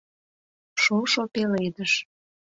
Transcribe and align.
Шошо 0.81 1.23
пеледыш 1.33 1.93